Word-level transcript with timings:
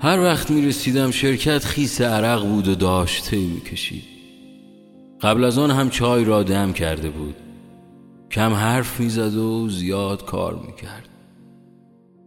هر 0.00 0.20
وقت 0.20 0.50
می 0.50 0.66
رسیدم 0.66 1.10
شرکت 1.10 1.64
خیس 1.64 2.00
عرق 2.00 2.44
بود 2.44 2.68
و 2.68 2.74
داشت 2.74 3.30
تی 3.30 3.46
می 3.46 3.60
کشید 3.60 4.04
قبل 5.20 5.44
از 5.44 5.58
آن 5.58 5.70
هم 5.70 5.90
چای 5.90 6.24
را 6.24 6.42
دم 6.42 6.72
کرده 6.72 7.10
بود. 7.10 7.34
کم 8.30 8.52
حرف 8.52 9.00
می‌زد 9.00 9.36
و 9.36 9.68
زیاد 9.68 10.24
کار 10.24 10.54
می‌کرد. 10.66 11.08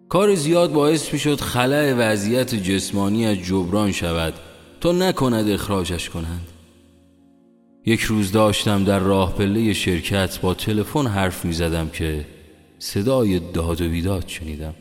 کار 0.10 0.36
زیاد 0.36 0.74
باعث 0.74 1.14
می‌شد 1.14 1.42
خلع 1.42 1.94
وضعیت 1.98 2.56
جسمانی 2.56 3.26
از 3.26 3.38
جبران 3.38 3.92
شود 3.92 4.34
تا 4.82 4.92
نکند 4.92 5.50
اخراجش 5.50 6.10
کنند. 6.10 6.48
یک 7.86 8.02
روز 8.02 8.32
داشتم 8.32 8.84
در 8.84 9.00
راه 9.00 9.36
پله 9.36 9.74
شرکت 9.74 10.40
با 10.42 10.54
تلفن 10.54 11.08
حرف 11.08 11.46
می‌زدم 11.46 11.90
که 11.90 12.26
صدای 12.80 13.40
داد 13.40 13.82
و 13.82 13.90
بیداد 13.90 14.24
شنیدم. 14.28 14.74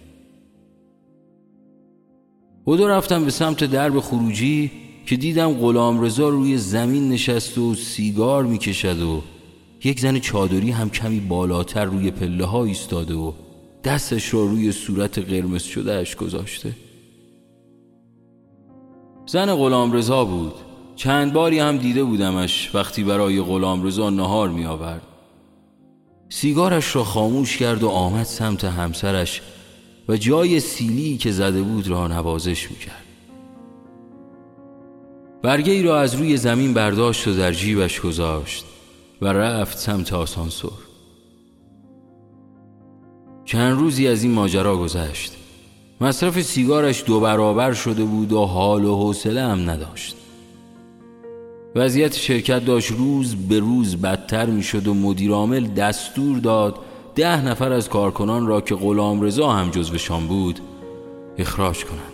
بودو 2.71 2.89
رفتم 2.89 3.25
به 3.25 3.31
سمت 3.31 3.65
درب 3.65 4.01
خروجی 4.01 4.71
که 5.07 5.17
دیدم 5.17 5.53
غلام 5.53 6.01
رضا 6.01 6.29
روی 6.29 6.59
زمین 6.59 7.09
نشست 7.09 7.59
و 7.59 7.75
سیگار 7.75 8.45
می‌کشد 8.45 9.03
و 9.03 9.23
یک 9.85 10.01
زن 10.01 10.19
چادری 10.19 10.71
هم 10.71 10.91
کمی 10.91 11.21
بالاتر 11.21 11.85
روی 11.85 12.11
پله 12.11 12.45
ها 12.45 12.65
ایستاده 12.65 13.15
و 13.15 13.33
دستش 13.85 14.35
را 14.35 14.45
روی 14.45 14.73
صورت 14.73 15.19
قرمز 15.19 15.63
شدهش 15.63 16.17
گذاشته. 16.17 16.73
زن 19.27 19.55
غلام 19.55 19.93
رضا 19.93 20.25
بود. 20.25 20.55
چند 20.97 21.33
باری 21.33 21.59
هم 21.59 21.77
دیده 21.77 22.05
بودمش 22.05 22.71
وقتی 22.75 23.05
برای 23.05 23.43
غلام 23.43 23.87
رضا 23.87 24.11
نهار 24.11 24.49
می 24.49 24.65
آورد 24.65 25.03
سیگارش 26.29 26.97
را 26.97 27.05
خاموش 27.05 27.57
کرد 27.57 27.83
و 27.83 27.89
آمد 27.89 28.25
سمت 28.27 28.65
همسرش 28.65 29.43
و 30.11 30.17
جای 30.17 30.61
سیلی 30.61 31.17
که 31.17 31.33
زده 31.33 31.63
بود 31.63 31.89
را 31.89 32.09
نوازش 32.09 32.71
می 32.71 32.77
کرد 32.77 33.05
برگه 35.43 35.73
ای 35.73 35.83
را 35.83 36.01
از 36.01 36.15
روی 36.15 36.37
زمین 36.37 36.75
برداشت 36.75 37.29
و 37.29 37.35
در 37.35 37.53
جیبش 37.53 38.01
گذاشت 38.01 38.65
و 39.23 39.27
رفت 39.27 39.79
سمت 39.79 40.13
آسانسور 40.13 40.79
چند 43.45 43.79
روزی 43.79 44.09
از 44.09 44.23
این 44.23 44.33
ماجرا 44.33 44.77
گذشت. 44.77 45.33
مصرف 46.01 46.43
سیگارش 46.43 47.05
دو 47.07 47.21
برابر 47.21 47.73
شده 47.73 48.05
بود 48.05 48.33
و 48.33 48.45
حال 48.45 48.85
و 48.85 48.97
حوصله 48.97 49.43
هم 49.43 49.71
نداشت. 49.71 50.17
وضعیت 51.75 52.15
شرکت 52.15 52.65
داشت 52.65 52.91
روز 52.91 53.35
به 53.35 53.59
روز 53.59 53.97
بدتر 53.97 54.47
می‌شد 54.47 54.89
و 54.89 54.95
مدیرعامل 54.95 55.67
دستور 55.67 56.39
داد 56.39 56.79
ده 57.15 57.47
نفر 57.47 57.73
از 57.73 57.89
کارکنان 57.89 58.47
را 58.47 58.61
که 58.61 58.75
غلام 58.75 59.21
رضا 59.23 59.51
هم 59.51 59.71
جزوشان 59.71 60.27
بود 60.27 60.61
اخراج 61.39 61.85
کنند. 61.85 62.13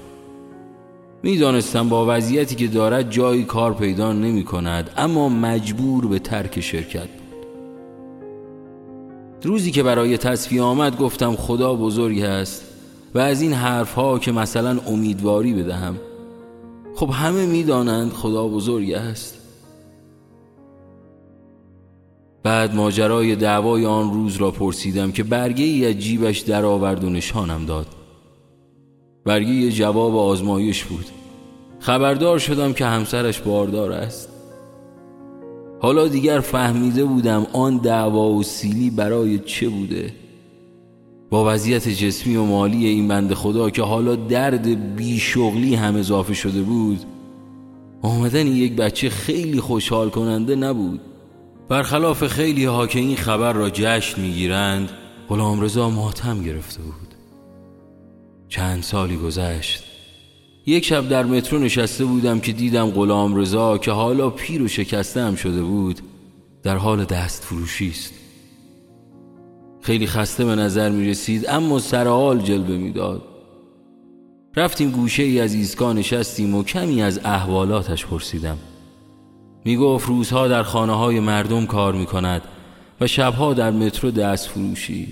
می‌دانستم 1.23 1.89
با 1.89 2.07
وضعیتی 2.09 2.55
که 2.55 2.67
دارد 2.67 3.11
جایی 3.11 3.45
کار 3.45 3.75
پیدا 3.75 4.13
نمی 4.13 4.45
کند 4.45 4.91
اما 4.97 5.29
مجبور 5.29 6.07
به 6.07 6.19
ترک 6.19 6.61
شرکت 6.61 7.09
بود. 7.09 7.47
روزی 9.43 9.71
که 9.71 9.83
برای 9.83 10.19
تصفیه 10.19 10.63
آمد 10.63 10.99
گفتم 10.99 11.37
خدا 11.37 11.75
بزرگ 11.75 12.21
است 12.21 12.65
و 13.15 13.19
از 13.19 13.43
این 13.43 13.53
حرف 13.53 13.95
ها 13.95 14.19
که 14.19 14.33
مثلا 14.33 14.81
امیدواری 14.87 15.55
بدهم. 15.55 15.97
خب 16.95 17.11
همه 17.11 17.47
می‌دانند 17.47 18.13
خدا 18.13 18.49
بزرگ 18.49 18.93
است. 18.93 19.36
بعد 22.47 22.75
ماجرای 22.75 23.37
دعوای 23.37 23.87
آن 23.87 24.13
روز 24.15 24.37
را 24.37 24.51
پرسیدم 24.51 25.13
که 25.13 25.23
برگه 25.23 25.65
ای 25.65 25.87
از 25.87 25.99
جیبش 25.99 26.39
در 26.39 26.65
آورد 26.65 27.05
و 27.05 27.11
نشانم 27.11 27.67
داد. 27.67 27.87
برگه 29.25 29.71
جواب 29.71 30.17
آزمایش 30.17 30.85
بود. 30.85 31.07
خبردار 31.81 32.39
شدم 32.39 32.73
که 32.73 32.87
همسرش 32.87 33.41
باردار 33.41 33.93
است. 33.93 34.29
حالا 35.81 36.09
دیگر 36.09 36.41
فهمیده 36.41 37.05
بودم 37.05 37.47
آن 37.53 37.77
دعوا 37.77 38.31
و 38.31 38.43
سیلی 38.43 38.91
برای 38.91 39.39
چه 39.39 39.69
بوده. 39.69 40.13
با 41.31 41.53
وضعیت 41.53 41.89
جسمی 41.89 42.37
و 42.37 42.45
مالی 42.45 42.87
این 42.87 43.09
بند 43.09 43.35
خدا 43.35 43.71
که 43.71 43.83
حالا 43.83 44.17
درد 44.17 44.97
بیشغلی 44.97 45.75
هم 45.75 45.97
اضافه 45.97 46.35
شده 46.35 46.63
بود 46.63 47.01
آمدن 48.03 48.47
یک 48.47 48.77
بچه 48.77 49.11
خیلی 49.11 49.61
خوشحال 49.61 50.11
کننده 50.11 50.57
نبود. 50.57 51.01
برخلاف 51.69 52.27
خیلی 52.27 52.65
ها 52.65 52.87
که 52.87 52.99
این 52.99 53.17
خبر 53.17 53.53
را 53.53 53.71
جشن 53.71 54.21
می‌گیرند 54.21 54.91
غلام 55.29 55.61
رضا 55.61 55.91
ماتم 55.91 56.43
گرفته 56.43 56.83
بود. 56.83 57.15
چند 58.49 58.83
سالی 58.83 59.17
گذشت. 59.17 59.85
یک 60.67 60.85
شب 60.85 61.09
در 61.09 61.25
مترو 61.25 61.59
نشسته 61.59 62.05
بودم 62.05 62.41
که 62.41 62.53
دیدم 62.53 62.91
غلام 62.91 63.37
رضا 63.37 63.79
که 63.79 63.91
حالا 63.91 64.31
پیر 64.31 64.63
و 64.63 64.69
شکسته 64.69 65.23
هم 65.23 65.35
شده 65.35 65.63
بود 65.63 66.01
در 66.63 66.77
حال 66.77 67.05
دست 67.05 67.45
فروشی 67.45 67.89
است. 67.89 68.15
خیلی 69.83 70.07
خسته 70.07 70.45
به 70.45 70.55
نظر 70.55 70.91
می 70.91 71.09
رسید 71.09 71.47
اما 71.49 71.79
سرحال 71.79 72.39
جلوه 72.39 72.77
می‌داد. 72.77 73.23
رفتیم 74.57 74.91
گوشه 74.91 75.23
ای 75.23 75.41
از 75.41 75.55
ایستگاه 75.55 75.93
نشستیم 75.93 76.55
و 76.55 76.65
کمی 76.65 77.03
از 77.03 77.21
احوالاتش 77.25 78.07
پرسیدم. 78.07 78.59
می 79.67 79.77
گفت 79.77 80.09
روزها 80.09 80.49
در 80.49 80.63
خانه 80.63 80.93
های 80.93 81.21
مردم 81.21 81.67
کار 81.67 81.93
می 81.93 82.07
کند 82.07 82.43
و 83.01 83.07
شبها 83.07 83.55
در 83.55 83.71
مترو 83.71 84.11
دست 84.11 84.49
فروشی. 84.49 85.09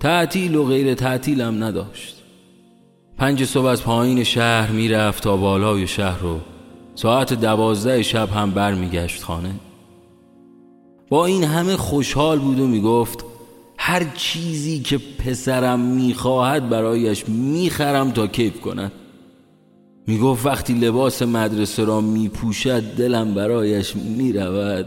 تعطیل 0.00 0.54
و 0.54 0.64
غیر 0.64 0.94
تعطیل 0.94 1.40
هم 1.40 1.64
نداشت. 1.64 2.22
پنج 3.18 3.44
صبح 3.44 3.66
از 3.66 3.82
پایین 3.82 4.24
شهر 4.24 4.70
می‌رفت 4.70 5.22
تا 5.22 5.36
بالای 5.36 5.86
شهر 5.86 6.18
رو. 6.18 6.40
ساعت 6.94 7.34
دوازده 7.34 8.02
شب 8.02 8.28
هم 8.30 8.50
برمیگشت 8.50 9.22
خانه. 9.22 9.54
با 11.08 11.26
این 11.26 11.44
همه 11.44 11.76
خوشحال 11.76 12.38
بود 12.38 12.60
و 12.60 12.66
می‌گفت 12.66 13.24
هر 13.78 14.04
چیزی 14.14 14.80
که 14.80 14.98
پسرم 14.98 15.80
می‌خواهد 15.80 16.68
برایش 16.68 17.28
می‌خرم 17.28 18.10
تا 18.10 18.26
کیف 18.26 18.60
کند. 18.60 18.92
می‌گفت 20.06 20.46
وقتی 20.46 20.74
لباس 20.74 21.22
مدرسه 21.22 21.84
را 21.84 22.00
میپوشد 22.00 22.82
دلم 22.82 23.34
برایش 23.34 23.96
می‌رود. 23.96 24.86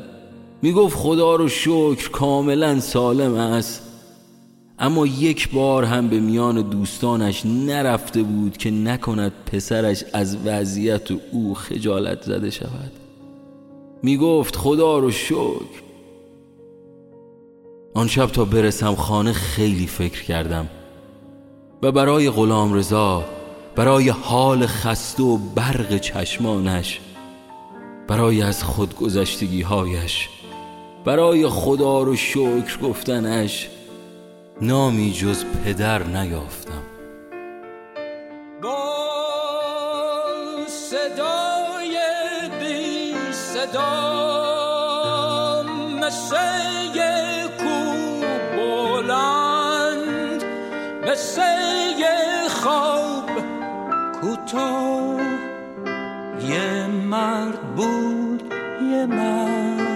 می‌گفت 0.62 0.98
خدا 0.98 1.36
رو 1.36 1.50
شکر 1.50 2.10
کاملا 2.10 2.80
سالم 2.80 3.34
است. 3.34 3.82
اما 4.80 5.06
یک 5.06 5.52
بار 5.52 5.84
هم 5.84 6.08
به 6.08 6.20
میان 6.20 6.62
دوستانش 6.62 7.46
نرفته 7.46 8.24
بود 8.24 8.58
که 8.58 8.72
نکند 8.72 9.32
پسرش 9.46 10.04
از 10.14 10.38
وضعیت 10.46 11.12
او 11.32 11.54
خجالت 11.54 12.22
زده 12.22 12.50
شود. 12.50 12.92
می 14.04 14.18
گفت 14.18 14.56
خدا 14.56 14.98
رو 14.98 15.12
شکر. 15.12 15.82
آن 17.94 18.08
شب 18.08 18.26
تا 18.26 18.46
برسم 18.46 18.96
خانه 18.96 19.34
خیلی 19.34 19.88
فکر 19.88 20.24
کردم 20.24 20.68
و 21.82 21.92
برای 21.92 22.30
غلام 22.30 22.74
رضا 22.74 23.24
برای 23.78 24.10
حال 24.10 24.68
خسته 24.68 25.24
و 25.24 25.38
برق 25.38 25.98
چشمانش 25.98 27.00
برای 28.08 28.42
از 28.42 28.64
خودگذشتگی 28.64 29.62
هایش 29.62 30.30
برای 31.06 31.48
خدا 31.48 32.04
رو 32.04 32.16
شکر 32.16 32.78
گفتنش 32.84 33.70
نامی 34.62 35.13
جز 35.13 35.46
پدر 35.66 36.04
نیافتم. 36.04 36.84
با 38.63 38.78
صدای 40.68 41.98
بی 42.60 43.13
صدا 43.31 43.94
مثل 46.01 46.38
کوتاه 54.27 55.21
یه 56.50 56.88
مرد 56.88 57.75
بود 57.75 58.53
یه 58.91 59.06
مرد. 59.06 59.88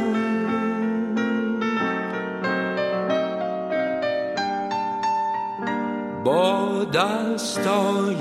با 6.23 6.83
دستای 6.93 8.15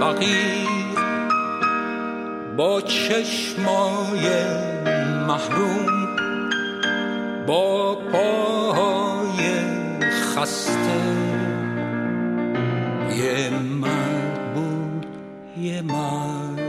فقیر 0.00 0.68
با 2.56 2.80
چشمای 2.80 4.28
محروم 5.26 6.16
با 7.46 7.94
پاهای 8.12 9.42
خسته 10.34 11.02
یه 13.16 13.50
مرد. 13.50 14.11
بود 15.62 15.70
یه 15.70 15.82
مرد 15.82 16.61